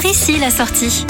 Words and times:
Par 0.00 0.08
ici 0.08 0.38
la 0.38 0.48
sortie. 0.48 1.04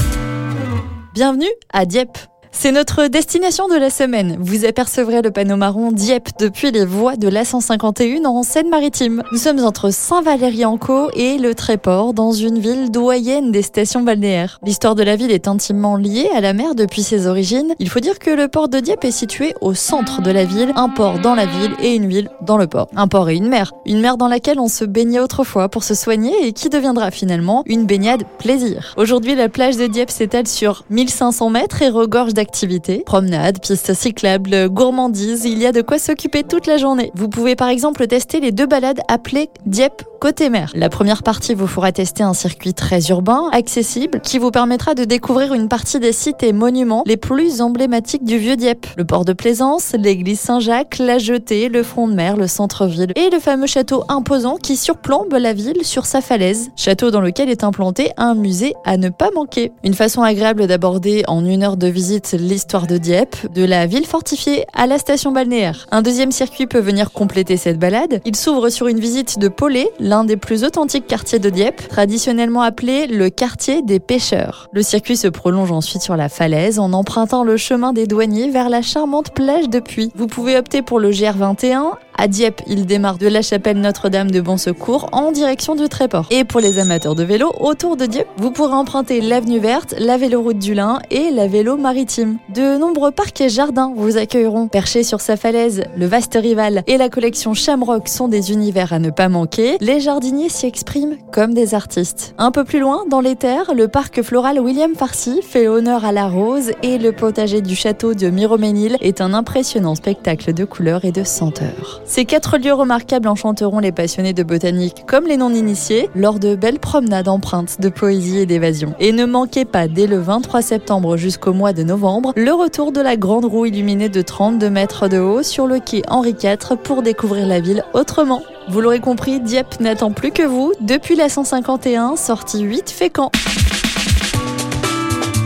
Bienvenue 1.12 1.53
à 1.71 1.85
Dieppe. 1.85 2.17
C'est 2.61 2.73
notre 2.73 3.06
destination 3.06 3.69
de 3.69 3.77
la 3.77 3.88
semaine. 3.88 4.37
Vous 4.41 4.64
apercevrez 4.64 5.22
le 5.22 5.30
panneau 5.30 5.54
marron 5.54 5.93
Dieppe 5.93 6.30
depuis 6.41 6.73
les 6.73 6.84
voies 6.84 7.14
de 7.14 7.29
l'A151 7.29 8.27
en 8.27 8.43
Seine-Maritime. 8.43 9.23
Nous 9.30 9.38
sommes 9.38 9.61
entre 9.61 9.91
Saint-Valery-en-Caux 9.93 11.11
et 11.14 11.39
le 11.39 11.55
Tréport, 11.55 12.14
dans 12.14 12.32
une 12.32 12.59
ville 12.59 12.91
doyenne 12.91 13.52
des 13.52 13.62
stations 13.62 14.02
balnéaires. 14.02 14.59
L'histoire 14.64 14.96
de 14.96 15.05
la 15.05 15.14
ville 15.14 15.30
est 15.30 15.46
intimement 15.46 15.95
liée 15.95 16.29
à 16.34 16.41
la 16.41 16.52
mer 16.52 16.75
depuis 16.75 17.05
ses 17.05 17.29
origines. 17.29 17.77
Il 17.79 17.89
faut 17.89 18.00
dire 18.00 18.18
que 18.18 18.30
le 18.30 18.48
port 18.48 18.68
de 18.68 18.80
Dieppe 18.80 19.04
est 19.04 19.12
situé 19.12 19.54
au 19.61 19.75
centre 19.75 20.20
de 20.20 20.32
la 20.32 20.45
ville, 20.45 20.72
un 20.75 20.88
port 20.88 21.20
dans 21.20 21.36
la 21.36 21.46
ville 21.46 21.77
et 21.80 21.95
une 21.95 22.09
ville 22.09 22.29
dans 22.43 22.56
le 22.56 22.66
port. 22.66 22.88
Un 22.96 23.06
port 23.06 23.30
et 23.30 23.36
une 23.36 23.48
mer. 23.48 23.70
Une 23.86 24.00
mer 24.00 24.16
dans 24.16 24.27
laquelle 24.27 24.59
on 24.59 24.66
se 24.66 24.84
baignait 24.84 25.20
autrefois 25.20 25.68
pour 25.68 25.84
se 25.84 25.95
soigner 25.95 26.34
et 26.43 26.52
qui 26.52 26.70
deviendra 26.70 27.12
finalement 27.12 27.62
une 27.66 27.87
baignade 27.87 28.25
plaisir. 28.41 28.95
Aujourd'hui, 28.97 29.37
la 29.37 29.48
plage 29.48 29.77
de 29.77 29.87
Dieppe 29.87 30.11
s'étale 30.11 30.48
sur 30.48 30.83
1500 30.91 31.51
mètres 31.51 31.83
et 31.83 31.88
regorge 31.88 32.34
d'activités 32.34 32.48
activités. 32.48 33.02
Promenades, 33.05 33.61
pistes 33.61 33.93
cyclables, 33.93 34.70
gourmandises, 34.70 35.45
il 35.45 35.59
y 35.59 35.66
a 35.66 35.73
de 35.73 35.83
quoi 35.83 35.98
s'occuper 35.98 36.45
toute 36.45 36.66
la 36.66 36.79
journée. 36.79 37.12
Vous 37.15 37.29
pouvez 37.29 37.56
par 37.56 37.69
exemple 37.69 38.06
tester 38.06 38.41
les 38.41 38.52
deux 38.52 38.66
balades 38.66 39.01
appelées 39.06 39.51
Dieppe 39.66 40.02
côté 40.19 40.51
mer. 40.51 40.73
La 40.75 40.89
première 40.89 41.23
partie 41.23 41.55
vous 41.55 41.66
fera 41.66 41.92
tester 41.92 42.23
un 42.23 42.34
circuit 42.34 42.75
très 42.75 43.01
urbain, 43.09 43.48
accessible, 43.53 44.20
qui 44.20 44.39
vous 44.39 44.51
permettra 44.51 44.95
de 44.95 45.05
découvrir 45.05 45.55
une 45.55 45.69
partie 45.69 46.01
des 46.01 46.12
sites 46.12 46.42
et 46.42 46.53
monuments 46.53 47.05
les 47.06 47.16
plus 47.16 47.61
emblématiques 47.61 48.25
du 48.25 48.39
vieux 48.39 48.56
Dieppe. 48.56 48.87
Le 48.97 49.05
port 49.05 49.25
de 49.25 49.33
Plaisance, 49.33 49.95
l'église 49.97 50.41
Saint-Jacques, 50.41 50.98
la 50.98 51.19
jetée, 51.19 51.69
le 51.69 51.83
front 51.83 52.09
de 52.09 52.15
mer, 52.15 52.37
le 52.37 52.48
centre-ville 52.48 53.12
et 53.15 53.30
le 53.30 53.39
fameux 53.39 53.67
château 53.67 54.03
imposant 54.09 54.56
qui 54.56 54.77
surplombe 54.77 55.33
la 55.34 55.53
ville 55.53 55.84
sur 55.84 56.06
sa 56.06 56.20
falaise. 56.20 56.70
Château 56.77 57.11
dans 57.11 57.20
lequel 57.20 57.48
est 57.48 57.62
implanté 57.62 58.11
un 58.17 58.34
musée 58.34 58.75
à 58.84 58.97
ne 58.97 59.11
pas 59.11 59.31
manquer. 59.34 59.70
Une 59.84 59.94
façon 59.94 60.22
agréable 60.22 60.67
d'aborder 60.67 61.22
en 61.28 61.44
une 61.44 61.62
heure 61.62 61.77
de 61.77 61.87
visite 61.87 62.28
l'histoire 62.33 62.87
de 62.87 62.98
Dieppe, 62.98 63.53
de 63.53 63.65
la 63.65 63.87
ville 63.87 64.07
fortifiée 64.07 64.65
à 64.75 64.87
la 64.87 64.98
station 64.98 65.33
balnéaire. 65.33 65.87
Un 65.91 66.03
deuxième 66.03 66.33
circuit 66.33 66.67
peut 66.67 66.81
venir 66.81 67.12
compléter 67.12 67.57
cette 67.57 67.79
balade. 67.79 68.21
Il 68.25 68.37
s'ouvre 68.37 68.69
sur 68.69 68.89
une 68.89 69.01
visite 69.01 69.39
de 69.39 69.48
Polé, 69.48 69.89
l'un 70.01 70.25
des 70.25 70.37
plus 70.37 70.65
authentiques 70.65 71.06
quartiers 71.06 71.39
de 71.39 71.51
Dieppe, 71.51 71.89
traditionnellement 71.89 72.62
appelé 72.62 73.06
le 73.06 73.31
quartier 73.31 73.83
des 73.83 74.01
pêcheurs. 74.01 74.69
Le 74.73 74.83
circuit 74.83 75.17
se 75.17 75.29
prolonge 75.29 75.73
ensuite 75.73 76.03
sur 76.03 76.17
la 76.17 76.29
falaise 76.29 76.79
en 76.79 76.93
empruntant 76.93 77.45
le 77.45 77.56
chemin 77.56 77.93
des 77.93 78.06
douaniers 78.06 78.51
vers 78.51 78.69
la 78.69 78.83
charmante 78.83 79.33
plage 79.33 79.69
de 79.69 79.81
Puy. 79.81 80.11
Vous 80.15 80.27
pouvez 80.27 80.56
opter 80.56 80.83
pour 80.83 81.01
le 81.01 81.11
GR21 81.11 81.93
à 82.19 82.27
Dieppe, 82.27 82.62
il 82.66 82.84
démarre 82.84 83.16
de 83.16 83.28
la 83.28 83.42
chapelle 83.42 83.80
Notre-Dame 83.80 84.30
de 84.30 84.41
Bon 84.41 84.56
Secours 84.56 85.08
en 85.12 85.30
direction 85.30 85.77
du 85.77 85.88
Tréport. 85.88 86.27
Et 86.30 86.42
pour 86.42 86.60
les 86.60 86.80
amateurs 86.80 87.14
de 87.14 87.22
vélo, 87.22 87.52
autour 87.60 87.97
de 87.97 88.06
Dieppe, 88.06 88.27
vous 88.36 88.50
pourrez 88.50 88.75
emprunter 88.75 89.20
l'avenue 89.20 89.60
verte, 89.60 89.94
la 89.98 90.16
véloroute 90.16 90.58
du 90.58 90.75
Lin 90.75 90.98
et 91.12 91.30
la 91.30 91.47
vélo 91.47 91.77
maritime. 91.77 92.38
De 92.52 92.77
nombreux 92.77 93.12
parcs 93.12 93.41
et 93.41 93.48
jardins 93.48 93.92
vous 93.97 94.19
accueilleront. 94.19 94.66
Perchés 94.66 95.05
sur 95.05 95.20
sa 95.20 95.36
falaise, 95.36 95.84
le 95.97 96.06
vaste 96.06 96.36
rival 96.41 96.83
et 96.88 96.98
la 96.98 97.08
collection 97.08 97.55
Shamrock 97.55 98.08
sont 98.08 98.27
des 98.27 98.50
univers 98.50 98.92
à 98.92 98.98
ne 98.98 99.10
pas 99.10 99.28
manquer. 99.28 99.77
Les 99.80 100.00
jardiniers 100.00 100.48
s'y 100.48 100.66
expriment 100.66 101.16
comme 101.30 101.55
des 101.55 101.75
artistes. 101.75 102.34
Un 102.36 102.50
peu 102.50 102.64
plus 102.64 102.80
loin, 102.80 103.05
dans 103.08 103.20
les 103.20 103.36
terres, 103.36 103.75
le 103.75 103.86
parc 103.86 104.22
floral 104.22 104.58
William 104.58 104.97
Farcy 104.97 105.41
fait 105.42 105.69
honneur 105.69 106.05
à 106.05 106.10
la 106.10 106.27
rose 106.27 106.72
et 106.82 106.98
le 106.98 107.12
potager 107.12 107.60
du 107.60 107.77
château 107.77 108.14
de 108.14 108.28
Miroménil 108.28 108.97
est 109.00 109.20
un 109.20 109.34
impressionnant 109.34 109.94
spectacle 109.94 110.53
de 110.53 110.64
couleurs 110.64 111.05
et 111.05 111.12
de 111.12 111.22
senteurs. 111.22 112.03
Ces 112.09 112.25
quatre 112.25 112.56
lieux 112.56 112.73
remarquables 112.73 113.28
enchanteront 113.28 113.81
les 113.81 113.92
passionnés 113.92 114.33
de 114.33 114.42
botanique 114.42 115.05
comme 115.06 115.27
les 115.27 115.37
non-initiés 115.37 116.09
lors 116.15 116.39
de 116.39 116.55
belles 116.55 116.78
promenades 116.78 117.28
empreintes 117.28 117.83
de 117.83 117.91
poésie 117.91 118.39
et 118.39 118.47
d'évasion. 118.47 118.95
Et 118.98 119.12
ne 119.12 119.27
manquez 119.27 119.67
pas 119.67 119.89
dès 119.89 120.06
le 120.06 120.19
23 120.19 120.62
septembre 120.62 121.19
jusqu'au 121.19 121.53
mois 121.53 121.75
de 121.75 121.83
novembre 121.83 122.33
le 122.34 122.50
retour 122.53 122.93
de 122.93 123.03
la 123.03 123.19
grande 123.19 123.44
roue 123.44 123.66
illuminée 123.66 124.09
de 124.09 124.22
32 124.22 124.71
mètres 124.71 125.09
de 125.09 125.19
haut 125.19 125.43
sur 125.43 125.66
le 125.66 125.81
quai 125.81 126.03
Henri 126.09 126.34
IV 126.43 126.78
pour 126.82 127.03
découvrir 127.03 127.47
la 127.47 127.60
ville 127.60 127.84
autrement. 127.93 128.43
Vous 128.71 128.81
l'aurez 128.81 129.00
compris, 129.00 129.38
Dieppe 129.38 129.78
n'attend 129.78 130.11
plus 130.11 130.31
que 130.31 130.43
vous 130.43 130.72
depuis 130.81 131.15
la 131.15 131.28
151, 131.28 132.16
sortie 132.16 132.62
8 132.62 132.88
Fécamp. 132.91 133.31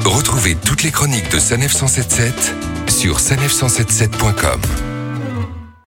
Retrouvez 0.04 0.56
toutes 0.64 0.84
les 0.84 0.92
chroniques 0.92 1.30
de 1.32 1.40
Sanef 1.40 1.72
177 1.72 2.54
sur 2.88 3.18
sanef177.com. 3.18 4.91